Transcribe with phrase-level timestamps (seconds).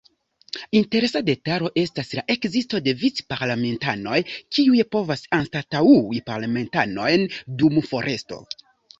[0.77, 4.17] Interesa detalo estas la ekzisto de "vic-parlamentanoj",
[4.57, 7.27] kiuj povas anstataŭi parlamentanojn
[7.61, 8.41] dum foresto.